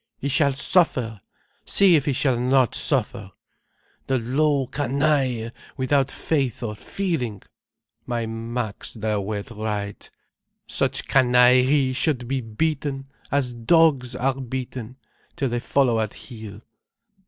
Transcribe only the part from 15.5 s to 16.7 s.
follow at heel.